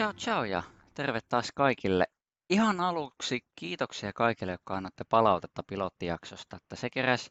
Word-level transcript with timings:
Ciao 0.00 0.12
ciao 0.12 0.44
ja 0.44 0.62
terve 0.94 1.20
taas 1.28 1.52
kaikille. 1.54 2.04
Ihan 2.50 2.80
aluksi 2.80 3.40
kiitoksia 3.56 4.12
kaikille, 4.12 4.52
jotka 4.52 4.76
annatte 4.76 5.04
palautetta 5.04 5.62
pilottijaksosta, 5.62 6.56
että 6.56 6.76
se 6.76 6.90
keräsi 6.90 7.30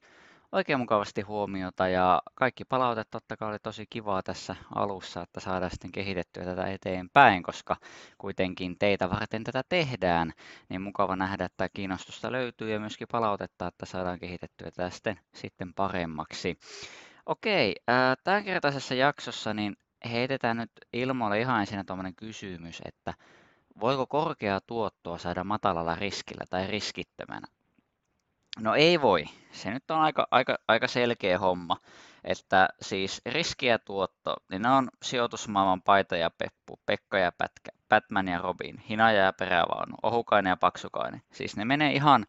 oikein 0.52 0.80
mukavasti 0.80 1.22
huomiota 1.22 1.88
ja 1.88 2.22
kaikki 2.36 2.66
palaute 2.66 3.04
totta 3.12 3.38
kai 3.38 3.50
oli 3.50 3.60
tosi 3.64 3.86
kivaa 3.90 4.24
tässä 4.24 4.56
alussa, 4.76 5.22
että 5.22 5.40
saadaan 5.40 5.72
sitten 5.72 5.92
kehitettyä 5.92 6.44
tätä 6.44 6.68
eteenpäin, 6.68 7.44
koska 7.44 7.76
kuitenkin 8.18 8.78
teitä 8.80 9.10
varten 9.10 9.44
tätä 9.44 9.64
tehdään, 9.70 10.34
niin 10.70 10.82
mukava 10.82 11.16
nähdä, 11.16 11.46
että 11.46 11.70
kiinnostusta 11.74 12.32
löytyy 12.32 12.72
ja 12.72 12.80
myöskin 12.80 13.08
palautetta, 13.12 13.68
että 13.68 13.86
saadaan 13.86 14.20
kehitettyä 14.20 14.72
tätä 14.72 14.90
sitten, 14.90 15.20
sitten 15.36 15.74
paremmaksi. 15.74 16.60
Okei, 17.26 17.76
tämänkertaisessa 18.24 18.94
jaksossa 18.94 19.54
niin 19.54 19.76
heitetään 20.12 20.58
nyt 20.58 20.72
ilmoille 20.94 21.40
ihan 21.40 21.60
ensin 21.60 21.86
tuommoinen 21.86 22.16
kysymys, 22.16 22.82
että 22.86 23.14
voiko 23.80 24.08
korkeaa 24.08 24.62
tuottoa 24.62 25.18
saada 25.18 25.44
matalalla 25.44 25.96
riskillä 25.96 26.46
tai 26.50 26.68
riskittömänä? 26.68 27.48
No 28.60 28.76
ei 28.76 29.02
voi. 29.02 29.26
Se 29.52 29.72
nyt 29.72 29.92
on 29.92 30.00
aika, 30.00 30.28
aika, 30.32 30.58
aika 30.68 30.88
selkeä 30.88 31.40
homma. 31.40 31.78
Että 32.24 32.70
siis 32.82 33.22
riski 33.26 33.66
ja 33.66 33.80
tuotto, 33.80 34.36
niin 34.50 34.62
ne 34.62 34.70
on 34.70 34.90
sijoitusmaailman 35.04 35.82
paita 35.82 36.18
ja 36.18 36.30
peppu, 36.30 36.80
Pekka 36.86 37.18
ja 37.18 37.32
Pätkä, 37.32 37.72
Batman 37.90 38.28
ja 38.28 38.40
Robin, 38.40 38.78
Hinaja 38.90 39.24
ja 39.24 39.34
Perävaunu, 39.34 39.96
Ohukainen 40.04 40.50
ja 40.52 40.58
Paksukainen. 40.58 41.22
Siis 41.32 41.58
ne 41.58 41.66
menee 41.66 41.92
ihan, 41.92 42.26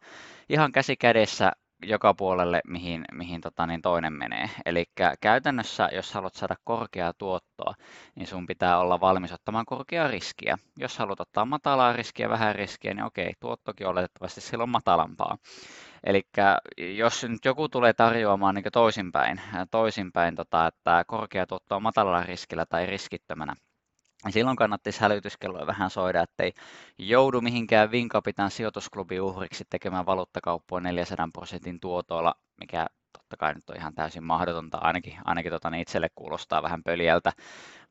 ihan 0.49 0.71
käsi 0.71 0.95
kädessä 0.95 1.51
joka 1.83 2.13
puolelle, 2.13 2.61
mihin, 2.67 3.05
mihin 3.11 3.41
tota, 3.41 3.67
niin 3.67 3.81
toinen 3.81 4.13
menee. 4.13 4.49
Eli 4.65 4.85
käytännössä, 5.21 5.89
jos 5.91 6.13
haluat 6.13 6.33
saada 6.33 6.55
korkeaa 6.63 7.13
tuottoa, 7.17 7.73
niin 8.15 8.27
sun 8.27 8.45
pitää 8.45 8.79
olla 8.79 8.99
valmis 8.99 9.31
ottamaan 9.31 9.65
korkeaa 9.65 10.07
riskiä. 10.07 10.57
Jos 10.77 10.97
haluat 10.97 11.19
ottaa 11.19 11.45
matalaa 11.45 11.93
riskiä, 11.93 12.29
vähän 12.29 12.55
riskiä, 12.55 12.93
niin 12.93 13.05
okei, 13.05 13.33
tuottokin 13.39 13.87
oletettavasti 13.87 14.41
silloin 14.41 14.69
matalampaa. 14.69 15.37
Eli 16.03 16.21
jos 16.77 17.23
nyt 17.23 17.45
joku 17.45 17.69
tulee 17.69 17.93
tarjoamaan 17.93 18.55
niin 18.55 18.65
toisinpäin, 18.73 19.41
toisinpäin 19.71 20.35
tota, 20.35 20.67
että 20.67 21.03
korkea 21.07 21.47
tuotto 21.47 21.75
on 21.75 21.83
matalalla 21.83 22.23
riskillä 22.23 22.65
tai 22.65 22.85
riskittömänä, 22.85 23.55
Silloin 24.29 24.57
kannattaisi 24.57 25.01
hälytyskelloja 25.01 25.67
vähän 25.67 25.89
soida, 25.89 26.21
ettei 26.21 26.53
joudu 26.97 27.41
mihinkään 27.41 27.91
vinkapitan 27.91 28.51
sijoitusklubin 28.51 29.21
uhriksi 29.21 29.65
tekemään 29.69 30.05
valuuttakauppoa 30.05 30.79
400 30.79 31.29
prosentin 31.33 31.79
tuotoilla, 31.79 32.35
mikä 32.59 32.87
totta 33.13 33.37
kai 33.37 33.53
nyt 33.53 33.69
on 33.69 33.77
ihan 33.77 33.93
täysin 33.95 34.23
mahdotonta, 34.23 34.77
ainakin, 34.77 35.17
ainakin 35.25 35.51
tota, 35.51 35.69
niin 35.69 35.81
itselle 35.81 36.07
kuulostaa 36.15 36.63
vähän 36.63 36.83
pöljältä. 36.83 37.33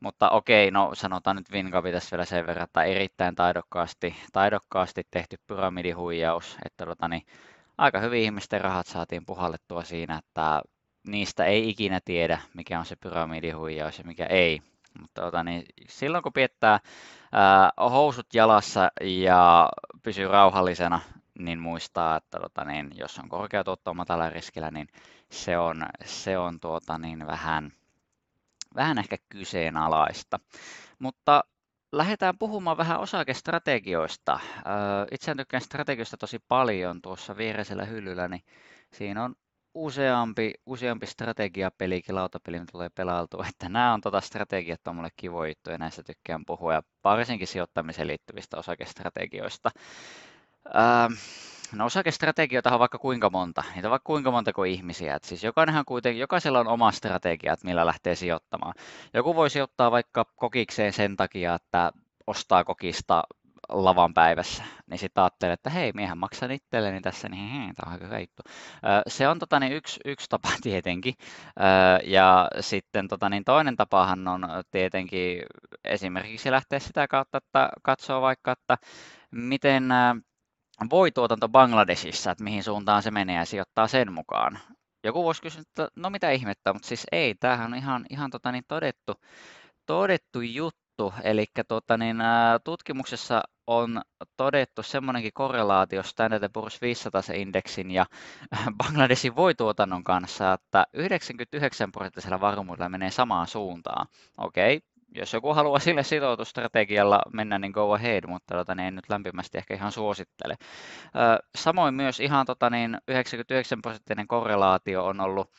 Mutta 0.00 0.30
okei, 0.30 0.70
no 0.70 0.90
sanotaan 0.94 1.36
nyt 1.36 1.52
Vinkapitas 1.52 2.12
vielä 2.12 2.24
sen 2.24 2.46
verran, 2.46 2.64
että 2.64 2.82
erittäin 2.82 3.34
taidokkaasti, 3.34 4.16
taidokkaasti 4.32 5.02
tehty 5.10 5.36
pyramidihuijaus, 5.46 6.56
että 6.64 6.86
tota, 6.86 7.08
niin, 7.08 7.22
aika 7.78 7.98
hyvin 7.98 8.22
ihmisten 8.22 8.60
rahat 8.60 8.86
saatiin 8.86 9.26
puhallettua 9.26 9.84
siinä, 9.84 10.18
että 10.18 10.62
niistä 11.08 11.44
ei 11.44 11.68
ikinä 11.68 12.00
tiedä, 12.04 12.38
mikä 12.54 12.78
on 12.78 12.86
se 12.86 12.96
pyramidihuijaus 12.96 13.98
ja 13.98 14.04
mikä 14.04 14.26
ei. 14.26 14.62
Mutta 15.00 15.22
tota, 15.22 15.44
niin 15.44 15.64
silloin 15.88 16.22
kun 16.22 16.32
piettää 16.32 16.80
ää, 17.32 17.70
housut 17.78 18.34
jalassa 18.34 18.90
ja 19.00 19.68
pysyy 20.02 20.28
rauhallisena, 20.28 21.00
niin 21.38 21.58
muistaa, 21.58 22.16
että 22.16 22.38
tota, 22.38 22.64
niin, 22.64 22.90
jos 22.94 23.18
on 23.18 23.28
korkea 23.28 23.64
tuotto 23.64 23.94
matala 23.94 24.30
riskillä, 24.30 24.70
niin 24.70 24.88
se 25.30 25.58
on, 25.58 25.86
se 26.04 26.38
on 26.38 26.60
tuota, 26.60 26.98
niin 26.98 27.26
vähän, 27.26 27.72
vähän 28.74 28.98
ehkä 28.98 29.16
kyseenalaista. 29.28 30.40
Mutta 30.98 31.44
lähdetään 31.92 32.38
puhumaan 32.38 32.76
vähän 32.76 33.00
osakestrategioista. 33.00 34.40
Itse 35.10 35.34
tykkään 35.34 35.60
strategioista 35.60 36.16
tosi 36.16 36.38
paljon 36.38 37.02
tuossa 37.02 37.36
viereisellä 37.36 37.84
hyllyllä, 37.84 38.28
niin 38.28 38.42
siinä 38.92 39.24
on 39.24 39.34
useampi, 39.74 40.54
useampi 40.66 41.06
strategiapelikin 41.06 42.14
lautapeli 42.14 42.60
tulee 42.72 42.88
pelailtua, 42.88 43.46
että 43.50 43.68
nämä 43.68 43.92
on 43.92 44.00
tota 44.00 44.20
strategiat 44.20 44.88
on 44.88 44.96
mulle 44.96 45.10
kivoja 45.16 45.50
juttuja, 45.50 45.78
näistä 45.78 46.02
tykkään 46.02 46.44
puhua, 46.44 46.72
ja 46.74 46.82
varsinkin 47.04 47.46
sijoittamiseen 47.46 48.08
liittyvistä 48.08 48.56
osakestrategioista. 48.56 49.70
Ähm, 50.66 51.12
no 51.72 51.86
osakestrategioita 51.86 52.72
on 52.72 52.78
vaikka 52.78 52.98
kuinka 52.98 53.30
monta, 53.30 53.64
niitä 53.74 53.88
on 53.88 53.90
vaikka 53.90 54.06
kuinka 54.06 54.30
monta 54.30 54.52
kuin 54.52 54.70
ihmisiä, 54.70 55.14
että 55.14 55.28
siis 55.28 55.44
jokainenhan 55.44 55.84
kuitenkin, 55.84 56.20
jokaisella 56.20 56.60
on 56.60 56.68
oma 56.68 56.92
strategia, 56.92 57.52
että 57.52 57.66
millä 57.66 57.86
lähtee 57.86 58.14
sijoittamaan. 58.14 58.74
Joku 59.14 59.36
voi 59.36 59.50
sijoittaa 59.50 59.90
vaikka 59.90 60.24
kokikseen 60.36 60.92
sen 60.92 61.16
takia, 61.16 61.54
että 61.54 61.92
ostaa 62.26 62.64
kokista 62.64 63.22
lavan 63.72 64.14
päivässä, 64.14 64.64
niin 64.86 64.98
sitten 64.98 65.22
ajattelee, 65.22 65.52
että 65.52 65.70
hei, 65.70 65.92
miehän 65.94 66.18
maksan 66.18 66.50
itselleni 66.50 67.00
tässä, 67.00 67.28
niin 67.28 67.48
hei, 67.48 67.74
tämä 67.74 67.86
on 67.86 67.92
aika 67.92 68.04
hyvä 68.04 68.18
juttu. 68.18 68.42
Se 69.06 69.28
on 69.28 69.38
tota, 69.38 69.60
niin 69.60 69.72
yksi, 69.72 70.00
yksi 70.04 70.26
tapa 70.28 70.48
tietenkin. 70.62 71.14
Ja 72.04 72.48
sitten 72.60 73.08
tota, 73.08 73.28
niin 73.28 73.44
toinen 73.44 73.76
tapahan 73.76 74.28
on 74.28 74.46
tietenkin 74.70 75.42
esimerkiksi 75.84 76.50
lähteä 76.50 76.78
sitä 76.78 77.08
kautta, 77.08 77.38
että 77.38 77.68
katsoo 77.82 78.20
vaikka, 78.20 78.52
että 78.52 78.78
miten 79.30 79.88
voi 80.90 81.12
tuotanto 81.12 81.48
Bangladesissa, 81.48 82.30
että 82.30 82.44
mihin 82.44 82.62
suuntaan 82.62 83.02
se 83.02 83.10
menee 83.10 83.36
ja 83.36 83.44
sijoittaa 83.44 83.88
sen 83.88 84.12
mukaan. 84.12 84.58
Joku 85.04 85.24
voisi 85.24 85.42
kysyä, 85.42 85.60
että 85.60 85.88
no 85.96 86.10
mitä 86.10 86.30
ihmettä, 86.30 86.72
mutta 86.72 86.88
siis 86.88 87.06
ei, 87.12 87.34
tämähän 87.34 87.72
on 87.72 87.78
ihan, 87.78 88.06
ihan 88.10 88.30
tota, 88.30 88.52
niin 88.52 88.64
todettu, 88.68 89.14
todettu 89.86 90.40
juttu 90.40 90.80
todettu, 91.00 91.28
eli 91.28 91.46
tota, 91.68 91.96
niin, 91.96 92.16
tutkimuksessa 92.64 93.42
on 93.66 94.02
todettu 94.36 94.82
semmoinenkin 94.82 95.32
korrelaatio 95.34 96.02
Standard 96.02 96.44
Poor's 96.44 96.76
500-indeksin 96.76 97.90
ja 97.90 98.06
Bangladesin 98.78 99.36
voituotannon 99.36 100.04
kanssa, 100.04 100.52
että 100.52 100.86
99 100.94 101.92
prosenttisella 101.92 102.40
varmuudella 102.40 102.88
menee 102.88 103.10
samaan 103.10 103.46
suuntaan. 103.46 104.06
Okei, 104.38 104.76
okay. 104.76 104.88
jos 105.14 105.32
joku 105.32 105.54
haluaa 105.54 105.78
sille 105.78 106.02
sitoutustrategialla 106.02 107.22
mennä, 107.32 107.58
niin 107.58 107.72
go 107.72 107.92
ahead, 107.94 108.26
mutta 108.26 108.54
tota, 108.54 108.74
niin 108.74 108.86
en 108.86 108.94
nyt 108.94 109.08
lämpimästi 109.08 109.58
ehkä 109.58 109.74
ihan 109.74 109.92
suosittele. 109.92 110.54
Samoin 111.54 111.94
myös 111.94 112.20
ihan 112.20 112.46
tota, 112.46 112.70
niin 112.70 112.98
99 113.08 113.82
prosenttinen 113.82 114.28
korrelaatio 114.28 115.04
on 115.06 115.20
ollut 115.20 115.50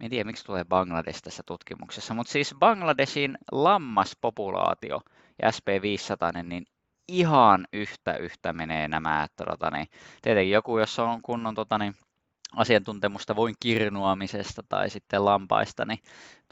en 0.00 0.10
tiedä, 0.10 0.24
miksi 0.24 0.44
tulee 0.44 0.64
Bangladesh 0.64 1.22
tässä 1.22 1.42
tutkimuksessa, 1.46 2.14
mutta 2.14 2.32
siis 2.32 2.54
Bangladesin 2.58 3.38
lammaspopulaatio 3.52 5.00
ja 5.42 5.50
SP500, 5.50 6.42
niin 6.42 6.66
ihan 7.08 7.66
yhtä 7.72 8.16
yhtä 8.16 8.52
menee 8.52 8.88
nämä, 8.88 9.26
tota, 9.36 9.70
niin, 9.70 9.86
tietenkin 10.22 10.52
joku, 10.52 10.78
jos 10.78 10.98
on 10.98 11.22
kunnon 11.22 11.54
tota, 11.54 11.78
niin, 11.78 11.94
asiantuntemusta 12.56 13.36
voin 13.36 13.54
kirnuamisesta 13.60 14.62
tai 14.68 14.90
sitten 14.90 15.24
lampaista, 15.24 15.84
niin 15.84 15.98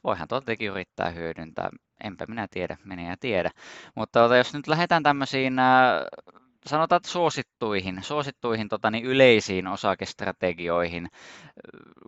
voihan 0.04 0.28
tietenkin 0.28 0.70
yrittää 0.70 1.10
hyödyntää. 1.10 1.70
Enpä 2.04 2.26
minä 2.28 2.48
tiedä, 2.50 2.76
menee 2.84 3.08
ja 3.08 3.16
tiedä. 3.20 3.50
Mutta 3.94 4.20
tota, 4.20 4.36
jos 4.36 4.54
nyt 4.54 4.66
lähdetään 4.66 5.02
tämmöisiin 5.02 5.58
äh, 5.58 5.66
sanotaan, 6.66 6.96
että 6.96 7.08
suosittuihin, 7.08 8.02
suosittuihin 8.02 8.68
tota, 8.68 8.90
niin 8.90 9.04
yleisiin 9.04 9.66
osakestrategioihin. 9.66 11.08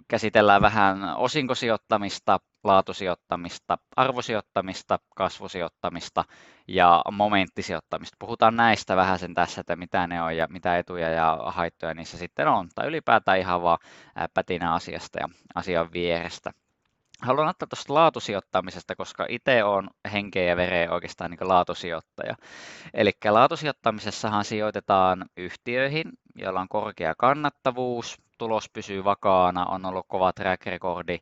Käsitellään 0.08 0.62
vähän 0.62 1.16
osinkosijoittamista, 1.16 2.40
laatusijoittamista, 2.64 3.78
arvosijoittamista, 3.96 4.98
kasvusijoittamista 5.16 6.24
ja 6.68 7.02
momenttisijoittamista. 7.12 8.16
Puhutaan 8.18 8.56
näistä 8.56 8.96
vähän 8.96 9.18
sen 9.18 9.34
tässä, 9.34 9.60
että 9.60 9.76
mitä 9.76 10.06
ne 10.06 10.22
on 10.22 10.36
ja 10.36 10.46
mitä 10.50 10.78
etuja 10.78 11.08
ja 11.08 11.38
haittoja 11.46 11.94
niissä 11.94 12.18
sitten 12.18 12.48
on, 12.48 12.68
tai 12.74 12.86
ylipäätään 12.86 13.38
ihan 13.38 13.62
vaan 13.62 13.78
pätinä 14.34 14.74
asiasta 14.74 15.18
ja 15.18 15.28
asian 15.54 15.92
vierestä 15.92 16.52
haluan 17.22 17.48
ottaa 17.48 17.68
tuosta 17.68 17.94
laatusijoittamisesta, 17.94 18.96
koska 18.96 19.26
itse 19.28 19.64
on 19.64 19.90
henkeä 20.12 20.44
ja 20.44 20.56
vereä 20.56 20.92
oikeastaan 20.92 21.30
niin 21.30 21.48
laatusijoittaja. 21.48 22.36
Eli 22.94 23.12
laatusijoittamisessahan 23.30 24.44
sijoitetaan 24.44 25.24
yhtiöihin, 25.36 26.12
joilla 26.34 26.60
on 26.60 26.68
korkea 26.68 27.14
kannattavuus, 27.18 28.18
tulos 28.38 28.70
pysyy 28.72 29.04
vakaana, 29.04 29.66
on 29.66 29.86
ollut 29.86 30.06
kova 30.08 30.32
track 30.32 30.66
recordi 30.66 31.18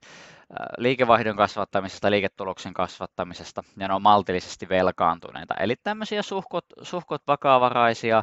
liikevaihdon 0.78 1.36
kasvattamisesta, 1.36 2.10
liiketuloksen 2.10 2.74
kasvattamisesta, 2.74 3.62
ja 3.76 3.88
ne 3.88 3.94
on 3.94 4.02
maltillisesti 4.02 4.68
velkaantuneita. 4.68 5.54
Eli 5.54 5.76
tämmöisiä 5.82 6.22
suhkot, 6.22 6.64
suhkot 6.82 7.22
vakavaraisia 7.26 8.22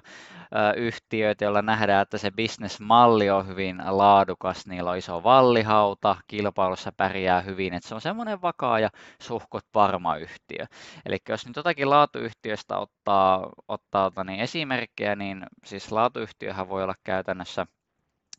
yhtiöitä, 0.76 1.46
joilla 1.46 1.62
nähdään, 1.62 2.02
että 2.02 2.18
se 2.18 2.32
bisnesmalli 2.32 3.30
on 3.30 3.48
hyvin 3.48 3.82
laadukas, 3.86 4.68
niillä 4.68 4.92
on 4.92 4.98
iso 4.98 5.24
vallihauta, 5.24 6.16
kilpailussa 6.28 6.92
pärjää 6.98 7.42
hyvin, 7.42 7.74
että 7.74 7.90
se 7.90 7.96
on 7.96 8.02
semmoinen 8.02 8.42
vakaa 8.42 8.80
ja 8.80 8.90
suhkot 9.22 9.66
varma 9.74 10.16
yhtiö. 10.16 10.66
Eli 11.06 11.18
jos 11.30 11.48
nyt 11.48 11.56
jotakin 11.56 11.90
laatuyhtiöistä 11.90 12.78
ottaa, 12.78 13.50
ottaa 13.68 14.12
niin 14.24 14.40
esimerkkejä, 14.40 15.16
niin 15.16 15.46
siis 15.66 15.92
laatuyhtiöhän 15.92 16.70
voi 16.70 16.79
olla 16.84 16.96
käytännössä 17.04 17.68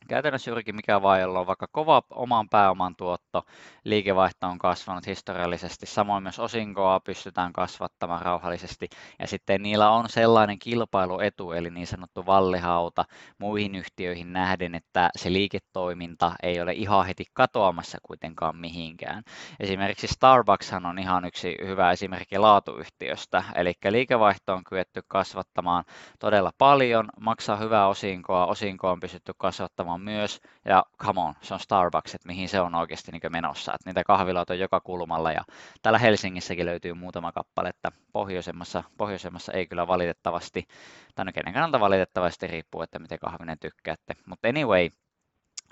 käytännössä 0.09 0.51
juurikin 0.51 0.77
mikä 0.77 1.03
vaan, 1.03 1.21
jolla 1.21 1.41
on 1.41 1.47
vaikka 1.47 1.67
kova 1.73 2.03
oman 2.11 2.49
pääoman 2.49 2.97
tuotto, 2.97 3.43
liikevaihto 3.85 4.47
on 4.47 4.59
kasvanut 4.59 5.07
historiallisesti, 5.07 5.87
samoin 5.87 6.23
myös 6.23 6.39
osinkoa 6.39 7.01
pystytään 7.01 7.53
kasvattamaan 7.53 8.23
rauhallisesti, 8.23 8.89
ja 9.19 9.27
sitten 9.27 9.63
niillä 9.63 9.91
on 9.91 10.09
sellainen 10.09 10.59
kilpailuetu, 10.59 11.53
eli 11.53 11.71
niin 11.71 11.87
sanottu 11.87 12.27
vallihauta 12.27 13.05
muihin 13.39 13.75
yhtiöihin 13.75 14.33
nähden, 14.33 14.75
että 14.75 15.11
se 15.19 15.33
liiketoiminta 15.33 16.33
ei 16.43 16.61
ole 16.61 16.73
ihan 16.73 17.07
heti 17.07 17.25
katoamassa 17.33 17.99
kuitenkaan 18.03 18.57
mihinkään. 18.57 19.23
Esimerkiksi 19.61 20.07
Starbucks 20.07 20.73
on 20.73 20.99
ihan 20.99 21.25
yksi 21.25 21.57
hyvä 21.67 21.93
esimerkki 21.93 22.39
laatuyhtiöstä, 22.39 23.45
eli 23.55 23.73
liikevaihto 23.89 24.55
on 24.55 24.65
kyetty 24.65 25.03
kasvattamaan 25.09 25.85
todella 26.19 26.51
paljon, 26.59 27.09
maksaa 27.21 27.57
hyvää 27.57 27.87
osinkoa, 27.89 28.47
osinkoa 28.47 28.93
on 28.93 29.01
pystytty 29.01 29.33
kasvattamaan 29.39 29.90
myös, 29.99 30.41
ja 30.65 30.85
come 31.05 31.21
on, 31.21 31.35
se 31.43 31.55
on 31.55 31.61
Starbucks, 31.61 32.15
että 32.15 32.29
mihin 32.29 32.49
se 32.49 32.61
on 32.61 32.75
oikeasti 32.75 33.13
niin 33.13 33.33
menossa, 33.33 33.75
että 33.75 33.91
niitä 33.91 34.05
kahviloita 34.05 34.53
on 34.53 34.59
joka 34.59 34.81
kulmalla, 34.81 35.33
ja 35.33 35.45
täällä 35.83 35.99
Helsingissäkin 35.99 36.67
löytyy 36.67 36.95
muutama 36.95 37.33
kappale, 37.33 37.69
että 37.69 37.93
pohjoisemmassa, 38.13 38.85
pohjoisemmassa 38.97 39.53
ei 39.53 39.67
kyllä 39.67 39.87
valitettavasti, 39.87 40.69
tai 41.15 41.25
no 41.25 41.33
kenen 41.33 41.55
kannalta 41.55 41.81
valitettavasti 41.81 42.47
riippuu, 42.47 42.83
että 42.83 42.99
miten 42.99 43.19
kahvinen 43.19 43.59
tykkäätte, 43.59 44.15
mutta 44.27 44.49
anyway, 44.49 44.89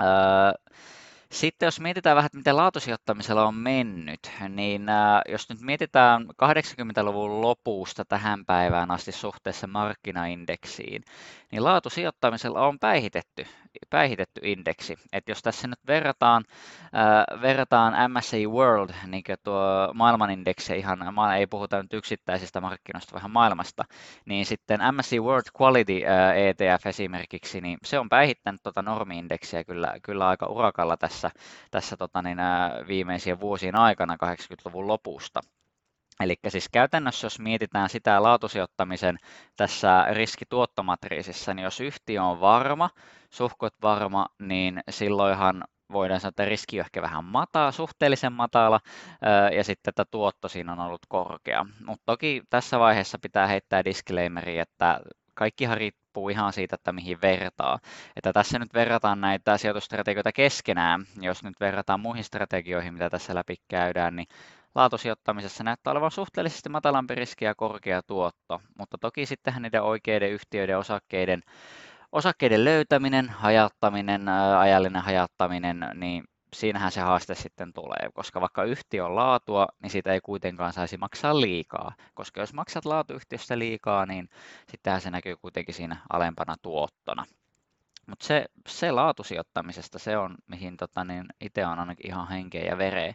öö, 0.02 0.52
sitten 1.32 1.66
jos 1.66 1.80
mietitään 1.80 2.16
vähän, 2.16 2.30
miten 2.34 2.56
laatusijoittamisella 2.56 3.46
on 3.46 3.54
mennyt, 3.54 4.30
niin 4.48 4.88
äh, 4.88 5.20
jos 5.28 5.48
nyt 5.48 5.60
mietitään 5.60 6.22
80-luvun 6.22 7.40
lopusta 7.40 8.04
tähän 8.04 8.44
päivään 8.44 8.90
asti 8.90 9.12
suhteessa 9.12 9.66
markkinaindeksiin, 9.66 11.04
niin 11.52 11.64
laatusijoittamisella 11.64 12.66
on 12.66 12.78
päihitetty, 12.78 13.46
päihitetty 13.90 14.40
indeksi. 14.44 14.98
Et 15.12 15.28
jos 15.28 15.42
tässä 15.42 15.68
nyt 15.68 15.78
verrataan, 15.86 16.44
äh, 16.82 17.40
verrataan 17.42 18.12
MSCI 18.12 18.46
World, 18.46 18.90
niin 19.06 19.22
tuo 19.44 19.90
maailmanindeksi, 19.94 20.76
ihan, 20.76 20.98
ei 21.38 21.46
puhuta 21.46 21.82
nyt 21.82 21.92
yksittäisistä 21.92 22.60
markkinoista, 22.60 23.14
vähän 23.14 23.30
maailmasta, 23.30 23.84
niin 24.24 24.46
sitten 24.46 24.80
MSCI 24.92 25.20
World 25.20 25.46
Quality 25.60 26.00
äh, 26.06 26.36
ETF 26.36 26.86
esimerkiksi, 26.86 27.60
niin 27.60 27.78
se 27.84 27.98
on 27.98 28.08
päihittänyt 28.08 28.62
tuota 28.62 28.82
normi-indeksiä 28.82 29.64
kyllä, 29.64 29.94
kyllä 30.02 30.28
aika 30.28 30.46
urakalla 30.46 30.96
tässä, 30.96 31.17
tässä 31.70 31.96
tota, 31.96 32.22
niin, 32.22 32.38
viimeisien 32.88 33.40
vuosien 33.40 33.76
aikana 33.76 34.14
80-luvun 34.14 34.88
lopusta. 34.88 35.40
Eli 36.20 36.36
siis 36.48 36.68
käytännössä, 36.72 37.26
jos 37.26 37.38
mietitään 37.38 37.88
sitä 37.88 38.22
laatusijoittamisen 38.22 39.18
tässä 39.56 40.06
riskituottomatriisissa, 40.10 41.54
niin 41.54 41.64
jos 41.64 41.80
yhtiö 41.80 42.22
on 42.22 42.40
varma, 42.40 42.90
suhkot 43.30 43.74
varma, 43.82 44.26
niin 44.38 44.80
silloinhan 44.90 45.64
voidaan 45.92 46.20
sanoa, 46.20 46.28
että 46.28 46.44
riski 46.44 46.80
on 46.80 46.84
ehkä 46.84 47.02
vähän 47.02 47.24
matala, 47.24 47.72
suhteellisen 47.72 48.32
matala, 48.32 48.80
ja 49.56 49.64
sitten 49.64 49.90
että 49.90 50.04
tuotto 50.10 50.48
siinä 50.48 50.72
on 50.72 50.80
ollut 50.80 51.06
korkea. 51.08 51.66
Mutta 51.86 52.02
toki 52.06 52.42
tässä 52.50 52.78
vaiheessa 52.78 53.18
pitää 53.22 53.46
heittää 53.46 53.84
disclaimeri, 53.84 54.58
että 54.58 55.00
kaikkihan 55.34 55.76
riippuu 55.76 56.07
ihan 56.30 56.52
siitä, 56.52 56.74
että 56.74 56.92
mihin 56.92 57.20
vertaa. 57.22 57.78
Että 58.16 58.32
tässä 58.32 58.58
nyt 58.58 58.74
verrataan 58.74 59.20
näitä 59.20 59.58
sijoitusstrategioita 59.58 60.32
keskenään. 60.32 61.04
Jos 61.20 61.42
nyt 61.42 61.60
verrataan 61.60 62.00
muihin 62.00 62.24
strategioihin, 62.24 62.92
mitä 62.92 63.10
tässä 63.10 63.34
läpi 63.34 63.56
käydään, 63.68 64.16
niin 64.16 64.26
laatusijoittamisessa 64.74 65.64
näyttää 65.64 65.90
olevan 65.90 66.10
suhteellisesti 66.10 66.68
matalampi 66.68 67.14
riski 67.14 67.44
ja 67.44 67.54
korkea 67.54 68.02
tuotto, 68.02 68.60
mutta 68.78 68.98
toki 68.98 69.26
sittenhän 69.26 69.62
niiden 69.62 69.82
oikeiden 69.82 70.30
yhtiöiden 70.30 70.78
osakkeiden, 70.78 71.42
osakkeiden 72.12 72.64
löytäminen, 72.64 73.28
hajattaminen, 73.28 74.28
ajallinen 74.58 75.02
hajattaminen, 75.02 75.86
niin 75.94 76.24
siinähän 76.52 76.92
se 76.92 77.00
haaste 77.00 77.34
sitten 77.34 77.72
tulee, 77.72 78.10
koska 78.14 78.40
vaikka 78.40 78.64
yhtiö 78.64 79.06
on 79.06 79.16
laatua, 79.16 79.66
niin 79.82 79.90
siitä 79.90 80.12
ei 80.12 80.20
kuitenkaan 80.20 80.72
saisi 80.72 80.96
maksaa 80.96 81.40
liikaa, 81.40 81.92
koska 82.14 82.40
jos 82.40 82.54
maksat 82.54 82.84
laatuyhtiöstä 82.84 83.58
liikaa, 83.58 84.06
niin 84.06 84.28
sittenhän 84.70 85.00
se 85.00 85.10
näkyy 85.10 85.36
kuitenkin 85.36 85.74
siinä 85.74 85.96
alempana 86.10 86.56
tuottona. 86.62 87.24
Mutta 88.06 88.26
se, 88.26 88.44
se 88.68 88.92
laatusijoittamisesta, 88.92 89.98
se 89.98 90.16
on, 90.16 90.34
mihin 90.46 90.76
tota, 90.76 91.04
niin 91.04 91.26
itse 91.40 91.66
on 91.66 91.78
ainakin 91.78 92.06
ihan 92.06 92.28
henkeä 92.28 92.64
ja 92.64 92.78
vereä. 92.78 93.14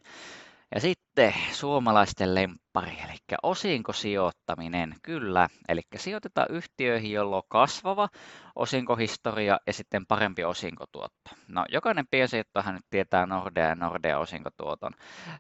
Ja 0.76 0.82
sitten 0.82 1.34
suomalaisten 1.52 2.36
lemppari, 2.36 2.92
eli 3.04 3.18
osinkosijoittaminen, 3.44 4.96
kyllä. 5.02 5.48
Eli 5.70 5.82
sijoitetaan 5.96 6.48
yhtiöihin, 6.50 7.12
joilla 7.12 7.36
on 7.38 7.44
kasvava 7.50 8.10
osinkohistoria 8.56 9.58
ja 9.68 9.74
sitten 9.74 10.06
parempi 10.08 10.44
osinkotuotto. 10.44 11.32
No, 11.48 11.66
jokainen 11.72 12.06
piensijoittajahan 12.12 12.76
nyt 12.76 12.86
tietää 12.90 13.26
Nordea 13.26 13.68
ja 13.68 13.76
Nordea 13.76 14.20
osinkotuoton. 14.20 14.92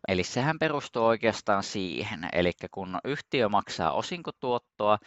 Eli 0.08 0.24
sehän 0.24 0.60
perustuu 0.60 1.06
oikeastaan 1.06 1.64
siihen, 1.64 2.30
eli 2.34 2.52
kun 2.72 3.00
yhtiö 3.06 3.50
maksaa 3.50 3.92
osinkotuottoa, 3.92 4.98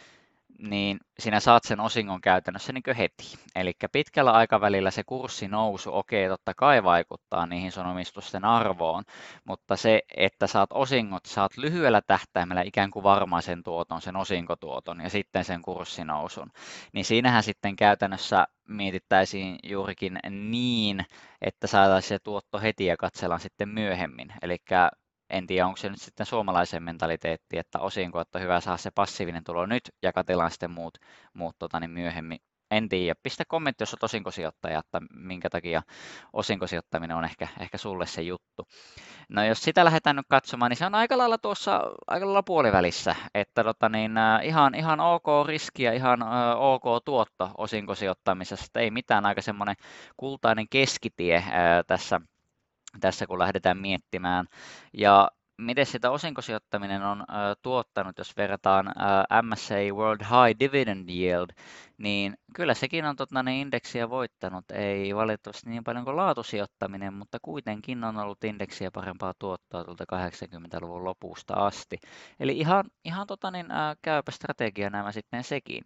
niin 0.59 0.99
sinä 1.19 1.39
saat 1.39 1.63
sen 1.63 1.79
osingon 1.79 2.21
käytännössä 2.21 2.73
niin 2.73 2.95
heti. 2.97 3.23
Eli 3.55 3.73
pitkällä 3.91 4.31
aikavälillä 4.31 4.91
se 4.91 5.03
kurssinousu, 5.03 5.95
okei, 5.95 6.27
totta 6.27 6.53
kai 6.53 6.83
vaikuttaa 6.83 7.45
niihin 7.45 7.71
sun 7.71 7.85
omistusten 7.85 8.45
arvoon, 8.45 9.03
mutta 9.43 9.75
se, 9.75 10.01
että 10.17 10.47
saat 10.47 10.69
osingot, 10.73 11.25
saat 11.25 11.57
lyhyellä 11.57 12.01
tähtäimellä 12.01 12.61
ikään 12.61 12.91
kuin 12.91 13.03
varmaisen 13.03 13.63
tuoton, 13.63 14.01
sen 14.01 14.15
osinkotuoton 14.15 15.01
ja 15.01 15.09
sitten 15.09 15.45
sen 15.45 15.61
kurssinousun, 15.61 16.51
niin 16.93 17.05
siinähän 17.05 17.43
sitten 17.43 17.75
käytännössä 17.75 18.47
mietittäisiin 18.67 19.59
juurikin 19.63 20.19
niin, 20.29 21.05
että 21.41 21.67
saataisiin 21.67 22.09
se 22.09 22.19
tuotto 22.19 22.59
heti 22.59 22.85
ja 22.85 22.97
katsellaan 22.97 23.39
sitten 23.39 23.69
myöhemmin. 23.69 24.33
Eli 24.41 24.57
en 25.29 25.47
tiedä, 25.47 25.65
onko 25.67 25.77
se 25.77 25.89
nyt 25.89 26.01
sitten 26.01 26.25
suomalaisen 26.25 26.83
mentaliteetti, 26.83 27.57
että 27.57 27.79
osinko, 27.79 28.21
että 28.21 28.39
hyvä 28.39 28.59
saa 28.59 28.77
se 28.77 28.91
passiivinen 28.91 29.43
tulo 29.43 29.65
nyt 29.65 29.83
ja 30.03 30.13
katsellaan 30.13 30.51
sitten 30.51 30.71
muut, 30.71 30.97
muut 31.33 31.55
tota, 31.59 31.79
niin 31.79 31.91
myöhemmin. 31.91 32.39
En 32.71 32.89
tiedä. 32.89 33.19
Pistä 33.23 33.43
kommentti, 33.47 33.81
jos 33.81 33.93
olet 33.93 34.03
osinkosijoittaja, 34.03 34.79
että 34.79 35.01
minkä 35.13 35.49
takia 35.49 35.81
osinkosijoittaminen 36.33 37.17
on 37.17 37.25
ehkä, 37.25 37.47
ehkä 37.59 37.77
sulle 37.77 38.05
se 38.05 38.21
juttu. 38.21 38.67
No 39.29 39.45
jos 39.45 39.61
sitä 39.61 39.85
lähdetään 39.85 40.15
nyt 40.15 40.25
katsomaan, 40.29 40.69
niin 40.69 40.77
se 40.77 40.85
on 40.85 40.95
aika 40.95 41.17
lailla 41.17 41.37
tuossa 41.37 41.81
aika 42.07 42.25
lailla 42.25 42.43
puolivälissä, 42.43 43.15
että 43.33 43.63
tota 43.63 43.89
niin, 43.89 44.11
ihan, 44.43 44.75
ihan 44.75 44.99
ok 44.99 45.25
riski 45.47 45.83
ja 45.83 45.93
ihan 45.93 46.21
äh, 46.23 46.29
ok 46.57 46.83
tuotto 47.05 47.51
osinkosijoittamisesta, 47.57 48.79
ei 48.79 48.91
mitään 48.91 49.25
aika 49.25 49.41
semmoinen 49.41 49.75
kultainen 50.17 50.69
keskitie 50.69 51.43
tässä 51.87 52.21
tässä 52.99 53.27
kun 53.27 53.39
lähdetään 53.39 53.77
miettimään. 53.77 54.45
Ja 54.93 55.31
miten 55.57 55.85
sitä 55.85 56.11
osinkosijoittaminen 56.11 57.03
on 57.03 57.25
tuottanut, 57.61 58.17
jos 58.17 58.37
verrataan 58.37 58.87
ä, 58.87 59.41
MSA 59.41 59.75
World 59.95 60.21
High 60.21 60.59
Dividend 60.59 61.09
Yield, 61.09 61.49
niin 61.97 62.37
kyllä 62.53 62.73
sekin 62.73 63.05
on 63.05 63.15
tota, 63.15 63.43
ne 63.43 63.59
indeksiä 63.61 64.09
voittanut. 64.09 64.65
Ei 64.71 65.15
valitettavasti 65.15 65.69
niin 65.69 65.83
paljon 65.83 66.05
kuin 66.05 66.15
laatusijoittaminen, 66.15 67.13
mutta 67.13 67.37
kuitenkin 67.41 68.03
on 68.03 68.17
ollut 68.17 68.43
indeksiä 68.43 68.91
parempaa 68.91 69.33
tuottoa 69.39 69.83
tuolta 69.83 70.03
80-luvun 70.15 71.03
lopusta 71.03 71.53
asti. 71.53 71.97
Eli 72.39 72.57
ihan, 72.57 72.85
ihan 73.05 73.27
tota, 73.27 73.51
niin, 73.51 73.67
käypä 74.01 74.31
strategia 74.31 74.89
nämä 74.89 75.11
sitten 75.11 75.43
sekin. 75.43 75.83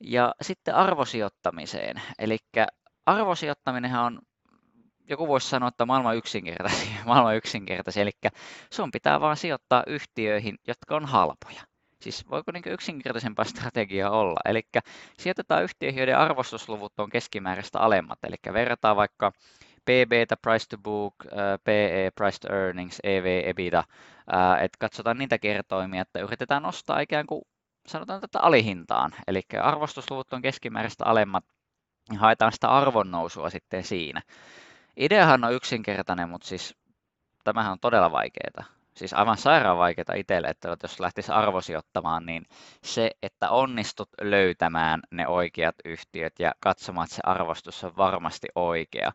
Ja 0.00 0.34
sitten 0.42 0.74
arvosijoittamiseen. 0.74 2.02
Eli 2.18 2.36
arvosijoittaminen 3.06 3.94
on 3.94 4.18
joku 5.10 5.28
voisi 5.28 5.48
sanoa, 5.48 5.68
että 5.68 5.86
maailman 5.86 6.16
yksinkertaisia, 6.16 6.96
maailman 7.06 7.36
yksinkertaisia, 7.36 8.02
eli 8.02 8.10
sun 8.72 8.90
pitää 8.90 9.20
vaan 9.20 9.36
sijoittaa 9.36 9.82
yhtiöihin, 9.86 10.58
jotka 10.66 10.96
on 10.96 11.04
halpoja. 11.04 11.62
Siis 12.00 12.30
voiko 12.30 12.52
niin 12.52 12.62
yksinkertaisempaa 12.66 13.44
strategiaa 13.44 14.10
olla? 14.10 14.40
Eli 14.44 14.62
sijoitetaan 15.18 15.62
yhtiöihin, 15.62 15.98
joiden 15.98 16.18
arvostusluvut 16.18 16.92
on 16.98 17.10
keskimääräistä 17.10 17.78
alemmat, 17.78 18.18
eli 18.24 18.36
verrataan 18.52 18.96
vaikka 18.96 19.32
PB, 19.84 20.12
price 20.42 20.66
to 20.68 20.78
book, 20.78 21.14
PE, 21.64 22.10
price 22.14 22.38
to 22.38 22.54
earnings, 22.54 23.00
EV, 23.04 23.42
EBITDA, 23.44 23.84
että 24.60 24.76
katsotaan 24.78 25.18
niitä 25.18 25.38
kertoimia, 25.38 26.02
että 26.02 26.20
yritetään 26.20 26.62
nostaa 26.62 27.00
ikään 27.00 27.26
kuin 27.26 27.42
sanotaan 27.86 28.20
tätä 28.20 28.40
alihintaan, 28.40 29.12
eli 29.26 29.42
arvostusluvut 29.62 30.32
on 30.32 30.42
keskimääräistä 30.42 31.04
alemmat, 31.04 31.44
haetaan 32.18 32.52
sitä 32.52 32.68
arvonnousua 32.68 33.50
sitten 33.50 33.84
siinä. 33.84 34.22
Ideahan 34.96 35.44
on 35.44 35.52
yksinkertainen, 35.52 36.28
mutta 36.28 36.48
siis 36.48 36.76
tämähän 37.44 37.72
on 37.72 37.80
todella 37.80 38.12
vaikeaa. 38.12 38.64
Siis 38.94 39.14
aivan 39.14 39.36
sairaan 39.36 39.78
vaikeaa 39.78 40.14
itselle, 40.16 40.48
että 40.48 40.76
jos 40.82 41.00
lähtisi 41.00 41.32
arvosijoittamaan, 41.32 42.26
niin 42.26 42.46
se, 42.82 43.10
että 43.22 43.50
onnistut 43.50 44.08
löytämään 44.20 45.00
ne 45.10 45.28
oikeat 45.28 45.74
yhtiöt 45.84 46.38
ja 46.38 46.52
katsomaan, 46.60 47.04
että 47.04 47.16
se 47.16 47.22
arvostus 47.24 47.84
on 47.84 47.96
varmasti 47.96 48.48
oikea, 48.54 49.12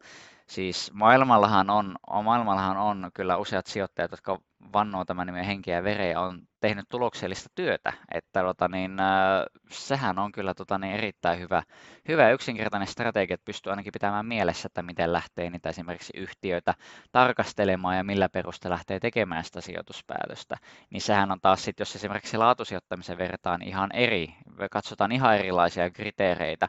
Siis 0.48 0.91
maailmallahan 0.94 1.70
on, 1.70 1.96
maailmallahan 2.24 2.77
on 2.77 3.12
kyllä 3.13 3.38
useat 3.38 3.65
sijoittajat, 3.65 4.12
jotka 4.12 4.39
vannoo 4.74 5.05
tämän 5.05 5.27
nimen 5.27 5.45
henkeä 5.45 5.79
ja 6.12 6.22
on 6.22 6.41
tehnyt 6.60 6.86
tuloksellista 6.89 7.50
työtä. 7.55 7.93
Että 8.13 8.41
tota, 8.41 8.67
niin, 8.67 9.00
äh, 9.00 9.45
sehän 9.69 10.19
on 10.19 10.31
kyllä 10.31 10.53
tota, 10.53 10.77
niin, 10.77 10.93
erittäin 10.93 11.39
hyvä, 11.39 11.63
hyvä 12.07 12.31
yksinkertainen 12.31 12.88
strategia, 12.88 13.34
että 13.34 13.45
pystyy 13.45 13.69
ainakin 13.69 13.93
pitämään 13.93 14.25
mielessä, 14.25 14.67
että 14.67 14.84
miten 14.84 15.13
lähtee 15.13 15.50
niitä 15.50 15.69
esimerkiksi 15.69 16.13
yhtiöitä 16.15 16.74
tarkastelemaan 17.12 17.98
ja 17.98 18.03
millä 18.03 18.29
perusta 18.29 18.69
lähtee 18.69 19.00
tekemään 19.00 19.43
sitä 19.43 19.62
sijoituspäätöstä. 19.62 20.57
Niin 20.89 21.01
sehän 21.01 21.31
on 21.31 21.41
taas 21.41 21.63
sitten, 21.63 21.81
jos 21.81 21.95
esimerkiksi 21.95 22.38
laatusijoittamisen 22.38 23.17
vertaan 23.17 23.62
ihan 23.62 23.91
eri, 23.91 24.36
katsotaan 24.72 25.12
ihan 25.12 25.38
erilaisia 25.38 25.89
kriteereitä, 25.89 26.67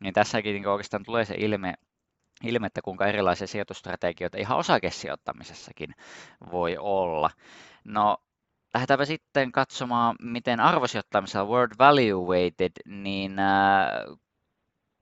niin 0.00 0.14
tässäkin 0.14 0.54
niin 0.54 0.68
oikeastaan 0.68 1.04
tulee 1.04 1.24
se 1.24 1.34
ilme, 1.38 1.74
ilmettä, 2.42 2.82
kuinka 2.82 3.06
erilaisia 3.06 3.46
sijoitustrategioita 3.46 4.38
ihan 4.38 4.58
osakesijoittamisessakin 4.58 5.94
voi 6.52 6.76
olla. 6.80 7.30
No, 7.84 8.16
lähdetäänpä 8.74 9.04
sitten 9.04 9.52
katsomaan, 9.52 10.16
miten 10.22 10.60
arvosijoittamisella 10.60 11.48
World 11.48 11.72
Value 11.78 12.28
Weighted, 12.28 12.72
niin 12.86 13.38
äh, 13.38 14.18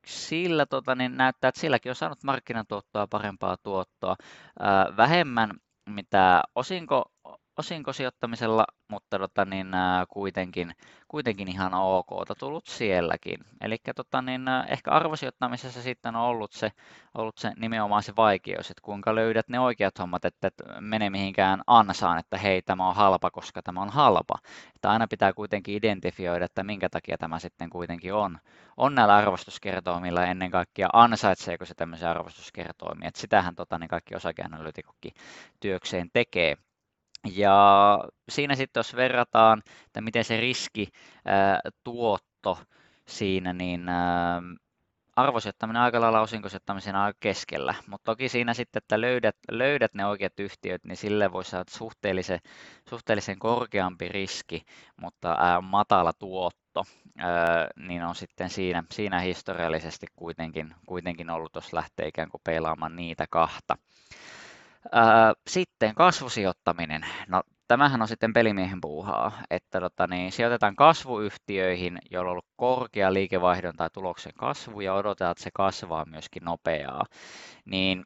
sillä 0.07 0.67
tota, 0.67 0.95
niin 0.95 1.17
näyttää, 1.17 1.49
että 1.49 1.61
silläkin 1.61 1.91
on 1.91 1.97
saanut 1.97 2.25
markkinatuottoa 2.25 3.07
parempaa 3.07 3.57
tuottoa. 3.57 4.17
Äh, 4.21 4.97
vähemmän 4.97 5.51
mitä 5.87 6.43
osinko 6.55 7.13
osinkosijoittamisella, 7.59 8.65
mutta 8.89 9.19
tota, 9.19 9.45
niin, 9.45 9.75
ää, 9.75 10.07
kuitenkin, 10.07 10.75
kuitenkin 11.09 11.49
ihan 11.49 11.75
ok 11.75 12.09
tullut 12.39 12.67
sielläkin. 12.67 13.39
Eli 13.61 13.77
tota, 13.97 14.23
niin, 14.23 14.43
ehkä 14.69 14.91
arvosijoittamisessa 14.91 15.83
sitten 15.83 16.17
on 16.17 16.23
ollut 16.23 16.53
se, 16.53 16.73
ollut 17.15 17.39
se 17.39 17.53
nimenomaan 17.57 18.03
se 18.03 18.13
vaikeus, 18.17 18.71
että 18.71 18.83
kuinka 18.83 19.15
löydät 19.15 19.49
ne 19.49 19.61
oikeat 19.61 19.99
hommat, 19.99 20.25
että 20.25 20.47
et 20.49 20.55
mene 20.81 21.11
mihinkään 21.11 21.63
ansaan, 21.67 22.19
että 22.19 22.39
hei 22.39 22.63
tämä 22.63 22.89
on 22.89 22.95
halpa, 22.95 23.31
koska 23.31 23.63
tämä 23.63 23.83
on 23.83 23.91
halpa. 23.91 24.35
Että 24.75 24.91
aina 24.91 25.07
pitää 25.07 25.33
kuitenkin 25.33 25.77
identifioida, 25.77 26.45
että 26.45 26.65
minkä 26.65 26.89
takia 26.89 27.19
tämä 27.19 27.39
sitten 27.39 27.71
kuitenkin 27.71 28.15
on, 28.15 28.39
on 28.77 28.95
näillä 28.95 29.17
arvostuskertoimilla 29.17 30.25
ennen 30.25 30.51
kaikkea 30.51 30.89
ansaitseeko 30.93 31.65
se 31.65 31.75
tämmöisiä 31.75 32.11
arvostuskertoimia. 32.11 33.09
Että 33.09 33.21
sitähän 33.21 33.55
tota, 33.55 33.79
niin 33.79 33.89
kaikki 33.89 34.15
osakeanalytikokki 34.15 35.15
työkseen 35.61 36.11
tekee. 36.13 36.57
Ja 37.33 37.99
siinä 38.29 38.55
sitten 38.55 38.79
jos 38.79 38.97
verrataan, 38.97 39.63
että 39.87 40.01
miten 40.01 40.25
se 40.25 40.41
riski, 40.41 40.89
tuotto 41.85 42.59
siinä, 43.09 43.53
niin 43.53 43.87
arvosijoittaminen 45.17 45.83
aika 45.83 46.01
lailla 46.01 46.21
osinkosijoittamisen 46.21 46.97
aika 46.97 47.17
keskellä, 47.21 47.75
mutta 47.87 48.13
toki 48.13 48.29
siinä 48.29 48.55
sitten, 48.55 48.81
että 48.81 49.01
löydät, 49.01 49.37
löydät 49.51 49.95
ne 49.95 50.07
oikeat 50.07 50.41
yhtiöt, 50.41 50.85
niin 50.85 50.97
sille 50.97 51.33
voi 51.33 51.45
saada 51.45 51.71
suhteellisen, 51.71 52.41
suhteellisen 52.89 53.39
korkeampi 53.39 54.09
riski, 54.09 54.65
mutta 54.97 55.37
matala 55.63 56.13
tuotto, 56.13 56.85
niin 57.77 58.03
on 58.03 58.15
sitten 58.15 58.51
siinä, 58.51 58.85
siinä 58.93 59.21
historiallisesti 59.21 60.07
kuitenkin, 60.17 60.75
kuitenkin 60.87 61.31
ollut, 61.31 61.55
jos 61.55 61.73
lähtee 61.73 62.09
ikään 62.09 62.29
kuin 62.29 62.41
peilaamaan 62.45 62.97
niitä 62.97 63.27
kahta. 63.31 63.77
Sitten 65.47 65.95
kasvusijoittaminen. 65.95 67.07
No, 67.29 67.43
tämähän 67.69 68.03
on 68.03 68.09
sitten 68.09 68.33
pelimiehen 68.33 68.81
puuhaa, 68.81 69.33
että 69.51 69.81
tota, 69.81 70.07
niin, 70.07 70.33
sijoitetaan 70.33 70.77
kasvuyhtiöihin, 70.77 71.99
joilla 72.11 72.31
on 72.31 72.33
ollut 72.33 72.47
korkea 72.57 73.13
liikevaihdon 73.13 73.77
tai 73.77 73.91
tuloksen 73.93 74.33
kasvu 74.39 74.81
ja 74.81 74.95
odotetaan, 74.95 75.33
että 75.33 75.45
se 75.45 75.51
kasvaa 75.55 76.05
myöskin 76.05 76.45
nopeaa. 76.45 77.05
Niin 77.65 78.05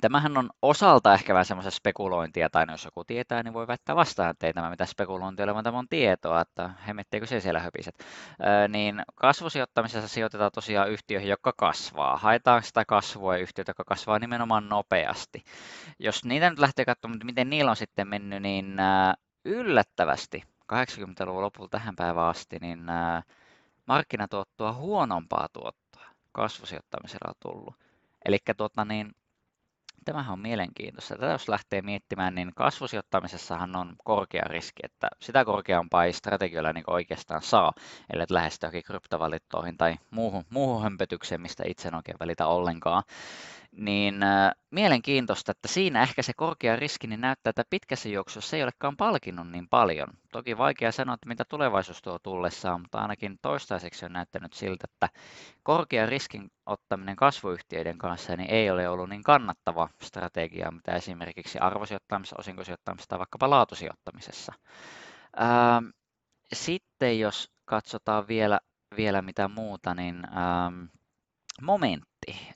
Tämähän 0.00 0.36
on 0.36 0.50
osalta 0.62 1.14
ehkä 1.14 1.34
vähän 1.34 1.44
semmoista 1.44 1.70
spekulointia, 1.70 2.50
tai 2.50 2.66
jos 2.70 2.84
joku 2.84 3.04
tietää, 3.04 3.42
niin 3.42 3.54
voi 3.54 3.66
väittää 3.66 3.96
vastaan, 3.96 4.30
että 4.30 4.46
ei 4.46 4.52
tämä 4.52 4.70
mitään 4.70 4.88
spekulointia 4.88 5.44
ole, 5.44 5.54
vaan 5.54 5.64
tämä 5.64 5.78
on 5.78 5.88
tietoa, 5.88 6.40
että 6.40 6.70
hemmetteikö 6.86 7.26
se 7.26 7.40
siellä 7.40 7.60
höpiset. 7.60 7.94
Öö, 8.46 8.68
niin 8.68 9.02
kasvusijoittamisessa 9.14 10.08
sijoitetaan 10.08 10.50
tosiaan 10.54 10.90
yhtiöihin, 10.90 11.30
jotka 11.30 11.52
kasvaa. 11.56 12.16
Haetaan 12.16 12.62
sitä 12.62 12.84
kasvua 12.84 13.36
ja 13.36 13.42
yhtiöitä, 13.42 13.70
jotka 13.70 13.84
kasvaa 13.84 14.18
nimenomaan 14.18 14.68
nopeasti. 14.68 15.42
Jos 15.98 16.24
niitä 16.24 16.50
nyt 16.50 16.58
lähtee 16.58 16.84
katsomaan, 16.84 17.20
miten 17.24 17.50
niillä 17.50 17.70
on 17.70 17.76
sitten 17.76 18.08
mennyt, 18.08 18.42
niin 18.42 18.76
yllättävästi 19.44 20.42
80-luvun 20.72 21.42
lopulta 21.42 21.78
tähän 21.78 21.96
päivään 21.96 22.28
asti, 22.28 22.56
niin 22.60 22.80
markkinatuottoa 23.86 24.72
huonompaa 24.72 25.48
tuottoa 25.52 26.06
kasvusijoittamisella 26.32 27.28
on 27.28 27.34
tullut. 27.40 27.74
Eli 28.24 28.38
tuota, 28.56 28.84
niin, 28.84 29.14
Tämähän 30.08 30.32
on 30.32 30.38
mielenkiintoista. 30.38 31.14
Tätä 31.14 31.32
jos 31.32 31.48
lähtee 31.48 31.82
miettimään, 31.82 32.34
niin 32.34 32.52
kasvusijoittamisessahan 32.54 33.76
on 33.76 33.94
korkea 34.04 34.44
riski, 34.46 34.80
että 34.82 35.08
sitä 35.20 35.44
korkeampaa 35.44 36.04
ei 36.04 36.12
strategioilla 36.12 36.72
niin 36.72 36.84
oikeastaan 36.86 37.42
saa, 37.42 37.72
ellei 38.12 38.26
lähestyä 38.30 38.66
johonkin 38.66 38.82
kryptovaluuttoihin 38.82 39.76
tai 39.76 39.96
muuhun, 40.10 40.44
muuhun 40.50 40.82
hömpötykseen, 40.82 41.40
mistä 41.40 41.62
itse 41.66 41.88
en 41.88 41.94
oikein 41.94 42.16
välitä 42.20 42.46
ollenkaan 42.46 43.02
niin 43.78 44.22
äh, 44.22 44.52
mielenkiintoista, 44.70 45.52
että 45.52 45.68
siinä 45.68 46.02
ehkä 46.02 46.22
se 46.22 46.32
korkea 46.36 46.76
riski 46.76 47.06
niin 47.06 47.20
näyttää, 47.20 47.50
että 47.50 47.64
pitkässä 47.70 48.08
juoksussa 48.08 48.56
ei 48.56 48.62
olekaan 48.62 48.96
palkinnut 48.96 49.50
niin 49.50 49.68
paljon. 49.68 50.08
Toki 50.32 50.58
vaikea 50.58 50.92
sanoa, 50.92 51.14
että 51.14 51.28
mitä 51.28 51.44
tulevaisuus 51.44 52.02
tuo 52.02 52.18
tullessaan, 52.18 52.80
mutta 52.80 52.98
ainakin 52.98 53.38
toistaiseksi 53.42 54.04
on 54.04 54.12
näyttänyt 54.12 54.52
siltä, 54.52 54.84
että 54.92 55.08
korkea 55.62 56.06
riskin 56.06 56.50
ottaminen 56.66 57.16
kasvuyhtiöiden 57.16 57.98
kanssa 57.98 58.36
niin 58.36 58.50
ei 58.50 58.70
ole 58.70 58.88
ollut 58.88 59.08
niin 59.08 59.22
kannattava 59.22 59.88
strategia, 60.02 60.70
mitä 60.70 60.92
esimerkiksi 60.92 61.58
arvosijoittamisessa, 61.58 62.36
osinkosijoittamisessa 62.38 63.08
tai 63.08 63.18
vaikkapa 63.18 63.50
laatusijoittamisessa. 63.50 64.52
Ähm, 65.40 65.86
sitten 66.52 67.20
jos 67.20 67.50
katsotaan 67.64 68.28
vielä, 68.28 68.60
vielä 68.96 69.22
mitä 69.22 69.48
muuta, 69.48 69.94
niin 69.94 70.24
ähm, 70.36 70.84
momentti 71.62 72.48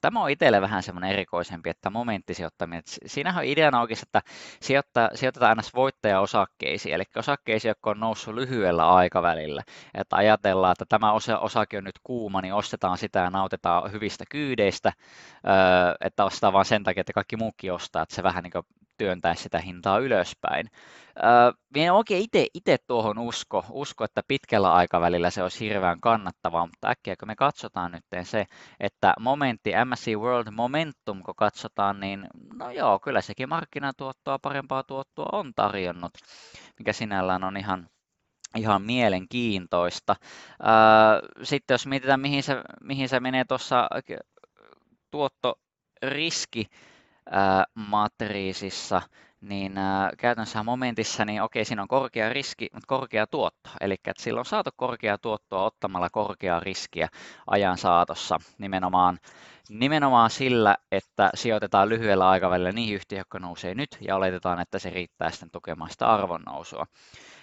tämä 0.00 0.22
on 0.22 0.30
itselle 0.30 0.60
vähän 0.60 0.82
semmoinen 0.82 1.10
erikoisempi, 1.10 1.70
että 1.70 1.90
momenttisijoittaminen. 1.90 2.78
Että 2.78 2.90
siinähän 3.06 3.42
on 3.42 3.50
ideana 3.50 3.80
oikeasti, 3.80 4.06
että 4.06 4.22
sijoittaa, 4.60 5.10
sijoitetaan 5.14 5.48
aina 5.48 5.62
voittaja-osakkeisiin, 5.74 6.94
eli 6.94 7.04
osakkeisiin, 7.16 7.70
jotka 7.70 7.90
on 7.90 8.00
noussut 8.00 8.34
lyhyellä 8.34 8.88
aikavälillä. 8.88 9.62
Että 9.94 10.16
ajatellaan, 10.16 10.72
että 10.72 10.84
tämä 10.88 11.12
osa, 11.12 11.38
osake 11.38 11.78
on 11.78 11.84
nyt 11.84 11.98
kuuma, 12.02 12.40
niin 12.40 12.54
ostetaan 12.54 12.98
sitä 12.98 13.18
ja 13.18 13.30
nautetaan 13.30 13.92
hyvistä 13.92 14.24
kyydeistä, 14.30 14.92
että 16.00 16.24
ostaa 16.24 16.52
vain 16.52 16.64
sen 16.64 16.84
takia, 16.84 17.00
että 17.00 17.12
kaikki 17.12 17.36
muukin 17.36 17.72
ostaa, 17.72 18.02
että 18.02 18.14
se 18.14 18.22
vähän 18.22 18.42
niin 18.42 18.52
kuin 18.52 18.64
työntää 19.00 19.34
sitä 19.34 19.58
hintaa 19.58 19.98
ylöspäin. 19.98 20.70
Minä 21.74 21.86
en 21.86 21.92
oikein 21.92 22.26
itse 22.54 22.76
tuohon 22.86 23.18
usko, 23.18 23.64
usko, 23.70 24.04
että 24.04 24.22
pitkällä 24.28 24.72
aikavälillä 24.72 25.30
se 25.30 25.42
olisi 25.42 25.68
hirveän 25.68 26.00
kannattavaa, 26.00 26.66
mutta 26.66 26.88
äkkiä 26.88 27.16
kun 27.16 27.28
me 27.28 27.36
katsotaan 27.36 27.92
nyt 27.92 28.04
se, 28.26 28.46
että 28.80 29.14
momentti, 29.20 29.72
MSC 29.84 30.14
World 30.16 30.50
Momentum, 30.50 31.22
kun 31.22 31.34
katsotaan, 31.36 32.00
niin 32.00 32.26
no 32.54 32.70
joo, 32.70 32.98
kyllä 32.98 33.20
sekin 33.20 33.48
markkinatuottoa, 33.48 34.38
parempaa 34.38 34.82
tuottoa 34.82 35.28
on 35.32 35.52
tarjonnut, 35.56 36.12
mikä 36.78 36.92
sinällään 36.92 37.44
on 37.44 37.56
ihan, 37.56 37.88
ihan 38.56 38.82
mielenkiintoista. 38.82 40.16
Sitten 41.42 41.74
jos 41.74 41.86
mietitään, 41.86 42.20
mihin 42.20 42.42
se, 42.42 42.56
mihin 42.80 43.08
se 43.08 43.20
menee 43.20 43.44
tuossa 43.44 43.88
tuottoriski, 45.10 46.66
matriisissa, 47.74 49.02
niin 49.40 49.72
käytännössä 50.18 50.62
momentissa, 50.62 51.24
niin 51.24 51.42
okei, 51.42 51.64
siinä 51.64 51.82
on 51.82 51.88
korkea 51.88 52.28
riski, 52.28 52.68
mutta 52.72 52.86
korkea 52.86 53.26
tuotto. 53.26 53.70
Eli 53.80 53.96
sillä 54.18 54.38
on 54.38 54.44
saatu 54.44 54.70
korkea 54.76 55.18
tuottoa 55.18 55.64
ottamalla 55.64 56.10
korkeaa 56.10 56.60
riskiä 56.60 57.08
ajan 57.46 57.78
saatossa 57.78 58.38
nimenomaan, 58.58 59.18
nimenomaan 59.68 60.30
sillä, 60.30 60.76
että 60.92 61.30
sijoitetaan 61.34 61.88
lyhyellä 61.88 62.28
aikavälillä 62.28 62.72
niihin 62.72 62.94
yhtiöihin, 62.94 63.20
jotka 63.20 63.38
nousee 63.38 63.74
nyt, 63.74 63.98
ja 64.00 64.16
oletetaan, 64.16 64.60
että 64.60 64.78
se 64.78 64.90
riittää 64.90 65.30
sitten 65.30 65.50
tukemaan 65.50 65.90
sitä 65.90 66.06
arvonnousua. 66.06 66.86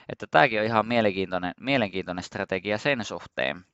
Että 0.09 0.25
tämäkin 0.31 0.59
on 0.59 0.65
ihan 0.65 0.87
mielenkiintoinen, 0.87 1.53
mielenkiintoinen 1.59 2.23
strategia 2.23 2.77
sen 2.77 3.05
suhteen. 3.05 3.65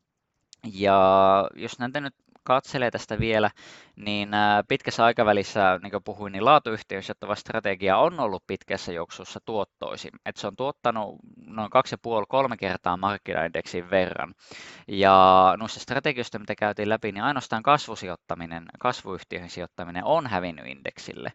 Ja 0.74 1.50
jos 1.56 1.80
näitä 1.80 2.02
nyt 2.02 2.16
katselee 2.44 2.92
tästä 2.92 3.20
vielä, 3.20 3.50
niin 3.96 4.30
pitkässä 4.68 5.06
aikavälissä, 5.06 5.80
niin 5.84 5.92
kuin 5.92 6.04
puhuin, 6.04 6.32
niin 6.32 6.46
laatuyhtiöissä 6.46 7.12
johtava 7.12 7.36
strategia 7.36 7.98
on 7.98 8.20
ollut 8.20 8.44
pitkässä 8.48 8.92
juoksussa 8.92 9.40
tuottoisin. 9.46 10.12
Et 10.26 10.38
se 10.38 10.48
on 10.48 10.56
tuottanut 10.56 11.16
noin 11.48 11.70
2,5-3 12.50 12.58
kertaa 12.60 12.98
markkinaindeksin 12.98 13.90
verran. 13.90 14.34
Ja 14.88 15.56
noista 15.58 15.80
strategioista, 15.80 16.40
mitä 16.40 16.56
käytiin 16.56 16.90
läpi, 16.90 17.12
niin 17.12 17.24
ainoastaan 17.24 17.64
kasvusijoittaminen, 17.64 18.66
kasvuyhtiöihin 18.80 19.50
sijoittaminen 19.50 20.04
on 20.06 20.28
hävinnyt 20.28 20.68
indeksille. 20.68 21.32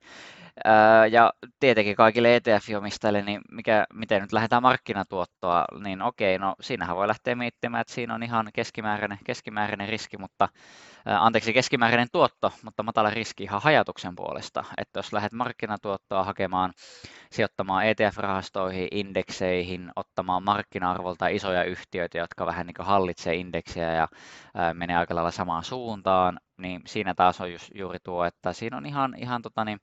Ja 1.11 1.33
tietenkin 1.61 1.97
kaikille 1.97 2.37
ETF-omistajille, 2.37 3.23
niin 3.23 3.41
mikä, 3.53 3.87
miten 3.95 4.23
nyt 4.23 4.33
lähdetään 4.33 4.63
markkinatuottoa, 4.63 5.65
niin 5.85 6.03
okei, 6.03 6.39
no 6.39 6.55
siinähän 6.61 6.97
voi 6.97 7.09
lähteä 7.09 7.35
miettimään, 7.35 7.81
että 7.81 7.93
siinä 7.93 8.15
on 8.15 8.23
ihan 8.23 8.51
keskimääräinen, 8.55 9.19
keskimääräinen 9.25 9.89
riski, 9.89 10.19
mutta 10.19 10.49
anteeksi, 11.05 11.53
keskimääräinen 11.53 12.09
tuotto, 12.13 12.53
mutta 12.63 12.83
matala 12.83 13.11
riski 13.11 13.43
ihan 13.43 13.63
hajatuksen 13.63 14.17
puolesta. 14.17 14.65
Että 14.77 14.99
jos 14.99 15.13
lähdet 15.13 15.33
markkinatuottoa 15.33 16.25
hakemaan, 16.25 16.73
sijoittamaan 17.33 17.85
ETF-rahastoihin, 17.85 18.89
indekseihin, 18.91 19.91
ottamaan 19.97 20.43
markkina-arvolta 20.43 21.29
isoja 21.29 21.65
yhtiöitä, 21.65 22.19
jotka 22.19 22.47
vähän 22.47 22.67
niin 22.67 22.75
hallitsee 22.79 23.35
indeksiä 23.35 23.93
ja 23.93 24.09
menee 24.75 24.97
aika 24.97 25.15
lailla 25.15 25.31
samaan 25.31 25.65
suuntaan, 25.65 26.41
niin 26.57 26.83
siinä 26.87 27.15
taas 27.15 27.41
on 27.41 27.53
just, 27.53 27.71
juuri 27.75 27.99
tuo, 28.05 28.25
että 28.25 28.53
siinä 28.53 28.77
on 28.77 28.87
ihan, 28.87 29.15
ihan 29.19 29.43
tota 29.43 29.65
niin, 29.65 29.79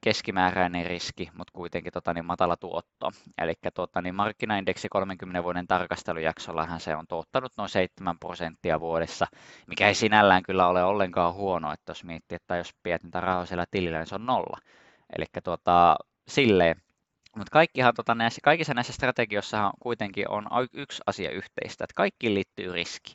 keskimääräinen 0.00 0.86
riski, 0.86 1.30
mutta 1.34 1.52
kuitenkin 1.52 1.92
tota, 1.92 2.14
niin 2.14 2.24
matala 2.24 2.56
tuotto. 2.56 3.10
Eli 3.38 3.54
tota, 3.74 4.02
niin 4.02 4.14
markkinaindeksi 4.14 4.88
30 4.88 5.42
vuoden 5.42 5.66
tarkastelujaksollahan 5.66 6.80
se 6.80 6.96
on 6.96 7.06
tuottanut 7.06 7.52
noin 7.56 7.68
7 7.68 8.18
prosenttia 8.18 8.80
vuodessa, 8.80 9.26
mikä 9.66 9.88
ei 9.88 9.94
sinällään 9.94 10.42
kyllä 10.42 10.66
ole 10.66 10.84
ollenkaan 10.84 11.34
huono, 11.34 11.72
että 11.72 11.90
jos 11.90 12.04
miettii, 12.04 12.36
että 12.36 12.56
jos 12.56 12.74
pidät 12.82 13.02
niitä 13.02 13.20
rahoja 13.20 13.46
siellä 13.46 13.64
tilillä, 13.70 13.98
niin 13.98 14.06
se 14.06 14.14
on 14.14 14.26
nolla. 14.26 14.58
Eli 15.16 15.24
tuota, 15.44 15.96
silleen, 16.28 16.82
mutta 17.36 17.50
kaikkihan, 17.52 17.94
tota, 17.94 18.14
näissä, 18.14 18.40
kaikissa 18.44 18.74
näissä 18.74 18.92
strategioissa 18.92 19.70
kuitenkin 19.82 20.30
on 20.30 20.46
yksi 20.72 21.02
asia 21.06 21.30
yhteistä, 21.30 21.84
että 21.84 21.94
kaikki 21.96 22.34
liittyy 22.34 22.72
riski. 22.72 23.14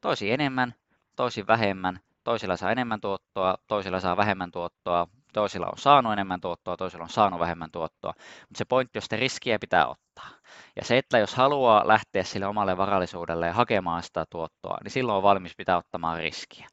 Toisi 0.00 0.30
enemmän, 0.30 0.74
toisi 1.16 1.46
vähemmän, 1.46 2.00
toisilla 2.24 2.56
saa 2.56 2.72
enemmän 2.72 3.00
tuottoa, 3.00 3.58
toisilla 3.66 4.00
saa 4.00 4.16
vähemmän 4.16 4.50
tuottoa, 4.50 5.08
toisilla 5.32 5.66
on 5.66 5.78
saanut 5.78 6.12
enemmän 6.12 6.40
tuottoa, 6.40 6.76
toisilla 6.76 7.04
on 7.04 7.08
saanut 7.10 7.40
vähemmän 7.40 7.70
tuottoa, 7.70 8.12
mutta 8.16 8.58
se 8.58 8.64
pointti 8.64 8.98
on, 8.98 9.02
että 9.02 9.16
riskiä 9.16 9.58
pitää 9.58 9.86
ottaa. 9.86 10.28
Ja 10.76 10.84
se, 10.84 10.98
että 10.98 11.18
jos 11.18 11.34
haluaa 11.34 11.88
lähteä 11.88 12.22
sille 12.22 12.46
omalle 12.46 12.76
varallisuudelle 12.76 13.46
ja 13.46 13.52
hakemaan 13.52 14.02
sitä 14.02 14.24
tuottoa, 14.30 14.78
niin 14.84 14.90
silloin 14.90 15.16
on 15.16 15.22
valmis 15.22 15.56
pitää 15.56 15.76
ottamaan 15.76 16.18
riskiä 16.18 16.68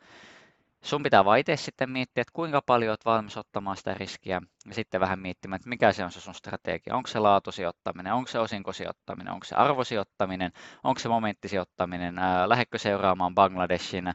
sun 0.87 1.03
pitää 1.03 1.25
vaan 1.25 1.39
itse 1.39 1.55
sitten 1.55 1.89
miettiä, 1.89 2.21
että 2.21 2.33
kuinka 2.33 2.61
paljon 2.65 2.89
olet 2.89 3.05
valmis 3.05 3.37
ottamaan 3.37 3.77
sitä 3.77 3.93
riskiä 3.93 4.41
ja 4.67 4.73
sitten 4.73 5.01
vähän 5.01 5.19
miettimään, 5.19 5.55
että 5.55 5.69
mikä 5.69 5.91
se 5.91 6.03
on 6.03 6.11
se 6.11 6.21
sun 6.21 6.33
strategia. 6.33 6.95
Onko 6.95 7.07
se 7.07 7.19
laatusijoittaminen, 7.19 8.13
onko 8.13 8.27
se 8.27 8.39
osinkosijoittaminen, 8.39 9.33
onko 9.33 9.43
se 9.43 9.55
arvosijoittaminen, 9.55 10.51
onko 10.83 10.99
se 10.99 11.09
momenttisijoittaminen, 11.09 12.15
lähdekö 12.45 12.77
seuraamaan 12.77 13.35
Bangladeshin 13.35 14.05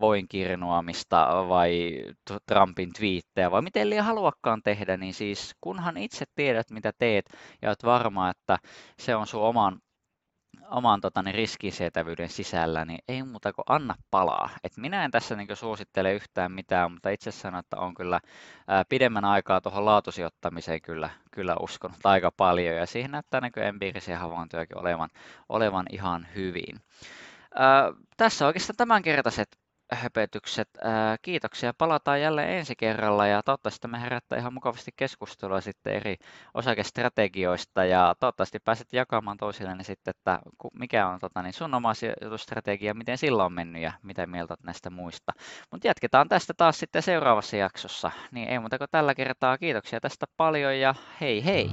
voin 0.00 0.28
kirnuamista 0.28 1.28
vai 1.48 2.04
Trumpin 2.46 2.92
twiittejä? 2.92 3.50
Vai 3.50 3.62
miten 3.62 3.90
liian 3.90 4.04
haluakaan 4.04 4.62
tehdä, 4.62 4.96
niin 4.96 5.14
siis 5.14 5.54
kunhan 5.60 5.96
itse 5.96 6.24
tiedät 6.34 6.70
mitä 6.70 6.92
teet 6.98 7.24
ja 7.62 7.68
olet 7.70 7.84
varma, 7.84 8.30
että 8.30 8.58
se 8.98 9.16
on 9.16 9.26
sun 9.26 9.42
oman 9.42 9.80
oman 10.70 11.00
tota, 11.00 11.22
niin 11.22 11.34
riskisietävyyden 11.34 12.28
sisällä, 12.28 12.84
niin 12.84 12.98
ei 13.08 13.22
muuta 13.22 13.52
kuin 13.52 13.64
anna 13.68 13.94
palaa. 14.10 14.50
Et 14.64 14.76
minä 14.76 15.04
en 15.04 15.10
tässä 15.10 15.36
niin 15.36 15.56
suosittele 15.56 16.12
yhtään 16.12 16.52
mitään, 16.52 16.92
mutta 16.92 17.10
itse 17.10 17.30
sanon, 17.30 17.60
että 17.60 17.76
on 17.76 17.94
kyllä 17.94 18.20
ää, 18.68 18.84
pidemmän 18.88 19.24
aikaa 19.24 19.60
tuohon 19.60 19.84
laatusijoittamiseen 19.84 20.82
kyllä, 20.82 21.10
kyllä 21.30 21.56
uskonut 21.60 21.98
aika 22.04 22.30
paljon, 22.36 22.76
ja 22.76 22.86
siihen 22.86 23.10
näyttää 23.10 23.40
niin 23.40 23.52
empiirisiä 23.58 24.18
havaintojakin 24.18 24.78
olevan, 24.78 25.10
olevan 25.48 25.86
ihan 25.92 26.26
hyvin. 26.34 26.80
Ää, 27.54 27.92
tässä 28.16 28.46
oikeastaan 28.46 28.76
tämänkertaiset 28.76 29.59
höpötykset. 29.92 30.68
Kiitoksia. 31.22 31.74
Palataan 31.78 32.20
jälleen 32.20 32.50
ensi 32.50 32.76
kerralla 32.76 33.26
ja 33.26 33.42
toivottavasti 33.42 33.88
me 33.88 34.00
herättää 34.00 34.38
ihan 34.38 34.54
mukavasti 34.54 34.90
keskustelua 34.96 35.60
sitten 35.60 35.94
eri 35.94 36.16
osakestrategioista 36.54 37.84
ja 37.84 38.14
toivottavasti 38.20 38.58
pääset 38.64 38.92
jakamaan 38.92 39.36
toisillenne 39.36 39.84
sitten, 39.84 40.10
että 40.10 40.38
mikä 40.78 41.08
on 41.08 41.18
tota, 41.18 41.42
niin 41.42 41.52
sun 41.52 41.74
oma 41.74 41.94
sijoitusstrategia, 41.94 42.94
miten 42.94 43.18
sillä 43.18 43.44
on 43.44 43.52
mennyt 43.52 43.82
ja 43.82 43.92
mitä 44.02 44.26
mieltä 44.26 44.54
näistä 44.62 44.90
muista. 44.90 45.32
Mutta 45.70 45.86
jatketaan 45.86 46.28
tästä 46.28 46.54
taas 46.56 46.78
sitten 46.78 47.02
seuraavassa 47.02 47.56
jaksossa. 47.56 48.10
Niin 48.30 48.48
ei 48.48 48.58
muuta 48.58 48.78
kuin 48.78 48.88
tällä 48.90 49.14
kertaa. 49.14 49.58
Kiitoksia 49.58 50.00
tästä 50.00 50.26
paljon 50.36 50.80
ja 50.80 50.94
hei 51.20 51.44
hei! 51.44 51.70